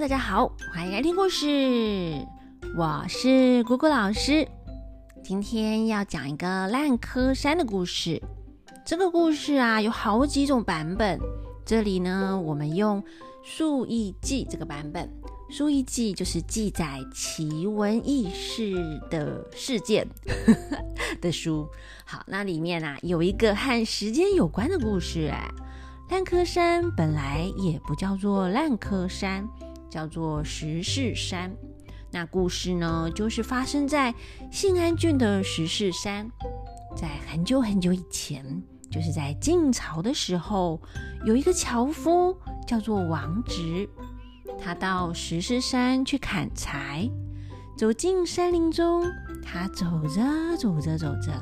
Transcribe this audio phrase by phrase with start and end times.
[0.00, 1.46] 大家好，欢迎来听故事。
[2.74, 4.48] 我是姑姑老师，
[5.22, 8.18] 今天要讲一个烂柯山的故事。
[8.82, 11.20] 这个故事啊，有好几种版本。
[11.66, 13.02] 这里呢，我们用
[13.42, 15.06] 《述异记》这个版本，
[15.54, 18.72] 《述异记》就是记载奇闻异事
[19.10, 20.08] 的事件
[21.20, 21.68] 的书。
[22.06, 25.28] 好，那里面啊，有一个和时间有关的故事。
[25.30, 25.46] 哎，
[26.08, 29.46] 烂柯山本来也不叫做烂柯山。
[29.90, 31.50] 叫做石室山。
[32.12, 34.14] 那故事呢，就是发生在
[34.50, 36.30] 信安郡的石室山。
[36.96, 38.44] 在很久很久以前，
[38.90, 40.80] 就是在晋朝的时候，
[41.24, 43.88] 有一个樵夫叫做王直，
[44.58, 47.08] 他到石室山去砍柴。
[47.78, 49.04] 走进山林中，
[49.42, 51.32] 他走着走着走着，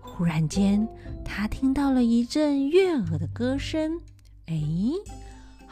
[0.00, 0.86] 忽然间，
[1.24, 3.98] 他听到了一阵悦耳的歌声。
[4.46, 4.60] 哎！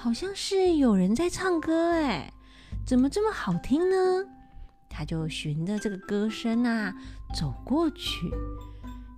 [0.01, 2.33] 好像是有人在唱歌哎，
[2.87, 4.25] 怎么这么好听呢？
[4.89, 6.95] 他就循着这个歌声啊
[7.37, 8.31] 走过去，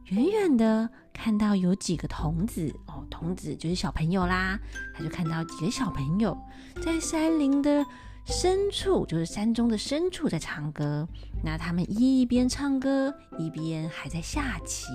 [0.07, 4.59] 远远的看到有几个童子哦，童子就是小朋友啦。
[4.95, 6.35] 他就看到几个小朋友
[6.83, 7.85] 在山林的
[8.25, 11.07] 深处，就是山中的深处在唱歌。
[11.45, 14.87] 那他们一边唱歌，一边还在下棋。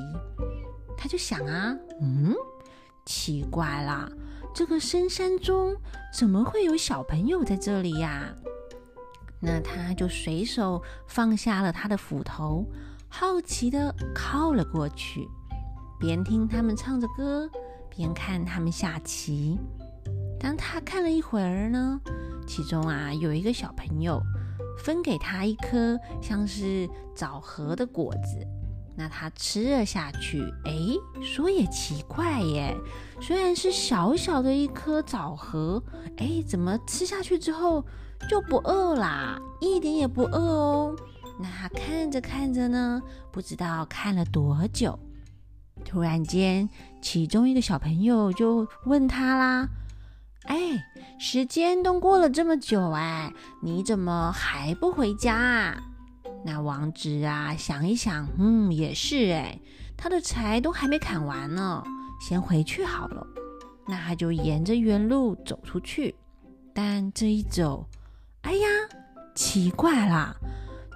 [0.98, 2.34] 他就想啊，嗯，
[3.06, 4.10] 奇怪啦。
[4.56, 5.76] 这个深山中
[6.18, 8.34] 怎么会有小朋友在这里呀？
[9.42, 12.66] 那他就随手放下了他的斧头，
[13.10, 15.28] 好奇的靠了过去，
[16.00, 17.50] 边听他们唱着歌，
[17.90, 19.60] 边看他们下棋。
[20.40, 22.00] 当他看了一会儿呢，
[22.48, 24.22] 其中啊有一个小朋友
[24.80, 28.48] 分给他一颗像是枣核的果子。
[28.98, 30.74] 那他吃了下去，哎，
[31.22, 32.76] 说也奇怪耶，
[33.20, 35.84] 虽然是小小的一颗枣核，
[36.18, 37.86] 哎，怎么吃下去之后
[38.30, 39.38] 就不饿啦？
[39.60, 40.96] 一点也不饿哦。
[41.38, 43.02] 那他看着看着呢，
[43.34, 44.98] 不知道看了多久，
[45.84, 46.70] 突然间，
[47.02, 49.68] 其中一个小朋友就问他啦
[50.48, 50.86] ：“哎，
[51.20, 55.84] 时间都过了这么久，哎，你怎么还不回家啊？”
[56.48, 59.60] 那王直啊，想一想，嗯，也是哎，
[59.98, 61.84] 他的柴都还没砍完呢，
[62.22, 63.26] 先回去好了。
[63.88, 66.14] 那他就沿着原路走出去，
[66.72, 67.88] 但这一走，
[68.44, 68.68] 哎呀，
[69.34, 70.36] 奇怪啦，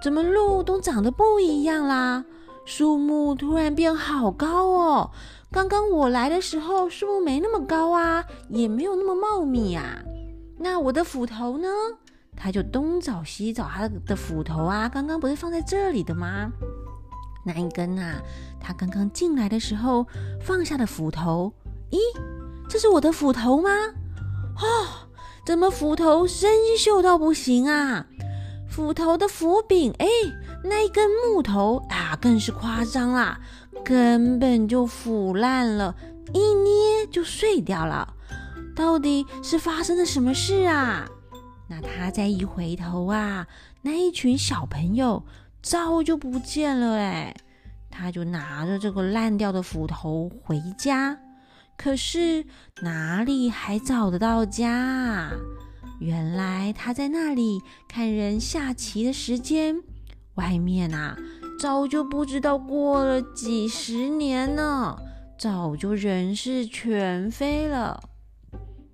[0.00, 2.24] 怎么路都长得不一样啦？
[2.64, 5.10] 树木突然变好高哦，
[5.50, 9.98] 刚刚我来的时候树木没那么高啊，也没有那么茂密啊。
[10.58, 11.68] 那我的斧头呢？
[12.42, 16.50] 他就东找西找他的斧头啊，刚刚不是放在这里的吗？
[17.44, 18.20] 那一根啊，
[18.58, 20.06] 他刚刚进来的时候
[20.40, 21.52] 放下的斧头，
[21.90, 21.98] 咦，
[22.66, 23.70] 这是我的斧头吗？
[24.56, 25.08] 哦，
[25.44, 28.06] 怎么斧头生锈到不行啊？
[28.70, 30.06] 斧头的斧柄，哎，
[30.64, 33.38] 那一根木头啊，更是夸张啦，
[33.84, 35.94] 根本就腐烂了，
[36.32, 38.14] 一捏就碎掉了。
[38.74, 41.06] 到底是发生了什么事啊？
[41.70, 43.46] 那他再一回头啊，
[43.82, 45.22] 那一群小朋友
[45.62, 47.32] 早就不见了哎！
[47.88, 51.16] 他就拿着这个烂掉的斧头回家，
[51.76, 52.44] 可是
[52.82, 55.30] 哪里还找得到家啊？
[56.00, 59.80] 原来他在那里看人下棋的时间，
[60.34, 61.16] 外面啊
[61.60, 64.96] 早就不知道过了几十年呢，
[65.38, 68.02] 早就人事全非了。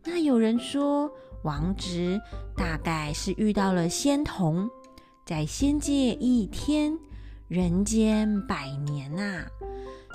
[0.05, 1.11] 那有人说。
[1.47, 2.21] 王直
[2.57, 4.69] 大概是遇到了仙童，
[5.25, 6.99] 在仙界一天，
[7.47, 9.47] 人间百年呐。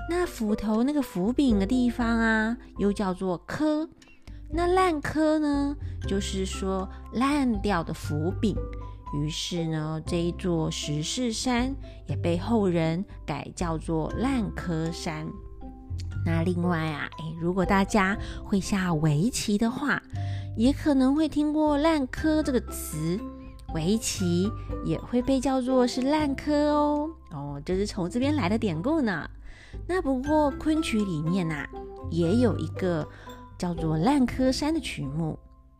[0.10, 3.88] 那斧头那个斧柄的地方啊，又叫做柯。
[4.54, 5.74] 那烂柯呢，
[6.06, 8.54] 就是说烂掉的斧柄。
[9.14, 11.74] 于是呢，这一座石室山
[12.08, 15.26] 也被后人改叫做烂柯山。
[16.26, 20.02] 那另外啊，诶，如果大家会下围棋的话，
[20.56, 23.20] 也可能会听过“烂柯”这个词，
[23.74, 24.50] 围棋
[24.86, 27.10] 也会被叫做是烂柯哦。
[27.32, 29.30] 哦，这是从这边来的典故呢。
[29.88, 31.66] 那不过昆曲里面呐，
[32.10, 33.08] 也有一个
[33.58, 35.40] 叫做《烂柯山》的曲目，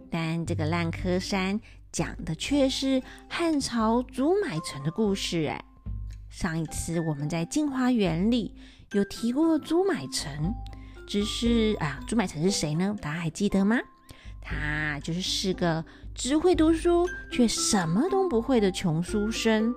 [0.10, 1.60] 但这个烂柯山
[1.92, 5.46] 讲的却是汉朝朱买臣的故事。
[5.50, 5.64] 哎，
[6.30, 8.56] 上一次我们在镜花园里
[8.94, 10.54] 有提过朱买臣，
[11.08, 12.94] 只是啊，朱买臣是谁呢？
[13.02, 13.78] 大家还记得吗？
[14.42, 19.74] 他就是是个只会读书却什么都不会的穷书生，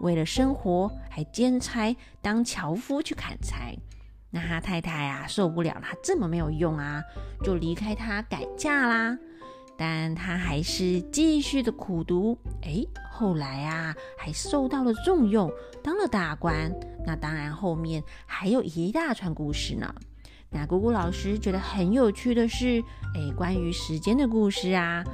[0.00, 3.76] 为了生活还兼差当樵夫去砍柴。
[4.30, 7.00] 那他太太啊受不了他这么没有用啊，
[7.44, 9.16] 就离开他改嫁啦。
[9.76, 12.38] 但他还是继续的苦读。
[12.62, 15.52] 哎，后来啊，还受到了重用，
[15.82, 16.72] 当了大官。
[17.04, 19.94] 那当然，后面还有一大串故事呢。
[20.50, 22.82] 那姑姑老师觉得很有趣的是，
[23.14, 25.04] 哎，关于时间的故事啊，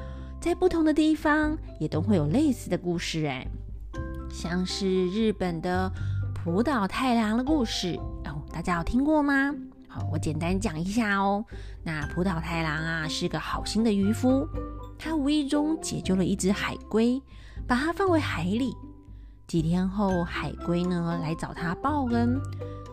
[0.40, 3.26] 在不同的地方也都会有类似的故事。
[3.26, 3.46] 哎，
[4.30, 5.90] 像是日本的
[6.34, 9.54] 浦岛太郎的故事哦，大家有听过吗？
[10.12, 11.44] 我简单讲一下哦。
[11.82, 14.48] 那葡萄太郎啊，是个好心的渔夫，
[14.98, 17.20] 他无意中解救了一只海龟，
[17.66, 18.74] 把它放回海里。
[19.46, 22.40] 几天后，海龟呢来找他报恩，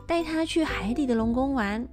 [0.07, 1.87] 带他去海底的龙宫玩。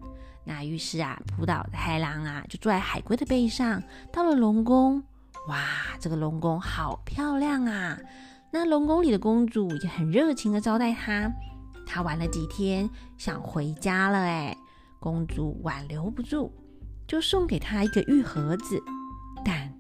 [0.45, 3.83] 那于是啊，葡萄太郎啊就坐在海龟的背上，
[4.13, 5.03] 到了龙宫。
[5.49, 5.59] 哇，
[6.01, 7.97] 这个龙宫好漂亮啊！
[8.51, 11.31] 那龙宫里的公主也很热情的招待他。
[11.87, 14.57] 他玩了几天，想回家了哎。
[15.01, 16.53] 公主挽留不住，
[17.07, 18.81] 就送给他一个玉盒子，
[19.45, 19.73] 但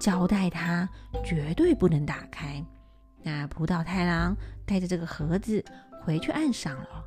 [0.00, 0.88] 交代他
[1.24, 2.64] 绝对不能打开。
[3.22, 5.62] 那葡萄太郎带着这个盒子
[6.02, 7.04] 回去岸上了。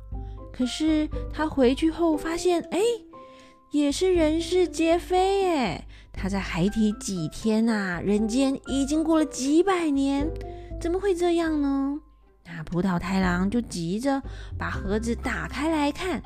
[0.52, 2.78] 可是他回去后发现，哎，
[3.72, 5.84] 也是人事皆非哎。
[6.12, 10.30] 他在海底几天啊，人间已经过了几百年，
[10.80, 11.98] 怎么会这样呢？
[12.46, 14.22] 那葡萄太郎就急着
[14.56, 16.22] 把盒子打开来看。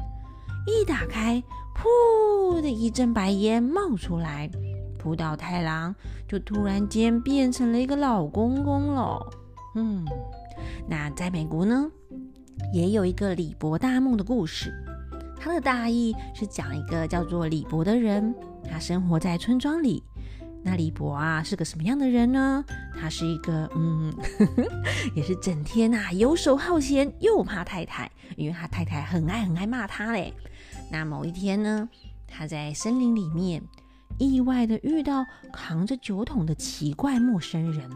[0.69, 1.43] 一打开，
[1.75, 4.51] 噗的一阵白烟冒出来，
[4.99, 5.95] 浦岛太郎
[6.29, 9.19] 就突然间变成了一个老公公了。
[9.75, 10.05] 嗯，
[10.87, 11.91] 那在美国呢，
[12.73, 14.71] 也有一个李伯大梦的故事。
[15.41, 18.35] 他的大意是讲一个叫做李伯的人，
[18.71, 20.03] 他生活在村庄里。
[20.65, 22.65] 那李伯啊是个什么样的人呢？
[23.01, 24.13] 他是一个嗯，
[25.15, 30.35] 也是整天呐游手好闲，又怕太太，因为他太太很爱很爱骂他嘞。
[30.91, 31.89] 那某一天呢，
[32.27, 33.63] 他在森林里面
[34.19, 37.91] 意外的遇到扛着酒桶的奇怪陌生人。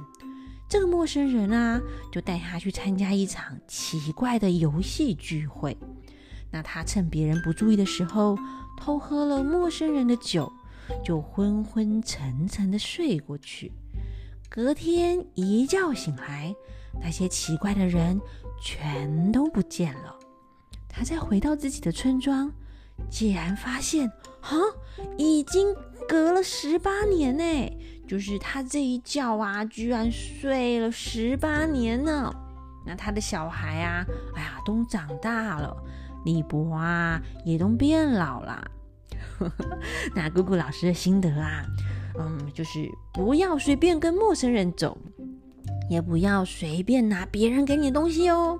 [0.68, 1.80] 这个陌生人啊，
[2.10, 5.76] 就带他去参加一场奇怪的游戏聚会。
[6.50, 8.38] 那他趁别人不注意的时候，
[8.78, 10.50] 偷喝了陌生人的酒，
[11.04, 13.72] 就昏昏沉沉的睡过去。
[14.48, 16.54] 隔天一觉醒来，
[17.02, 18.20] 那些奇怪的人
[18.62, 20.14] 全都不见了。
[20.88, 22.52] 他再回到自己的村庄。
[23.10, 24.10] 竟然发现，
[24.40, 24.56] 哈，
[25.16, 25.74] 已经
[26.08, 27.78] 隔了十八年呢！
[28.06, 32.32] 就是他这一觉啊，居然睡了十八年呢。
[32.84, 34.04] 那他的小孩啊，
[34.34, 35.74] 哎呀，都长大了，
[36.24, 38.70] 李博啊，也都变老了。
[40.14, 41.64] 那姑姑老师的心得啊，
[42.18, 44.98] 嗯，就是不要随便跟陌生人走，
[45.88, 48.58] 也不要随便拿别人给你的东西哦。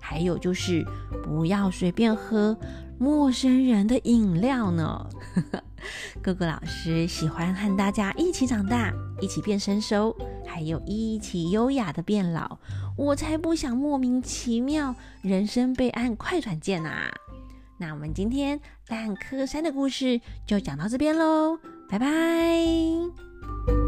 [0.00, 0.84] 还有就是
[1.22, 2.56] 不要随便喝。
[3.02, 5.08] 陌生人的饮料呢？
[6.22, 10.16] 哥哥老师喜欢和大家一起长大，一起变成熟，
[10.46, 12.56] 还有一起优雅的变老。
[12.96, 17.10] 我才不想莫名其妙人生被按快转键啊！
[17.76, 21.58] 那我们今天烂柯山的故事就讲到这边喽，
[21.88, 23.81] 拜拜。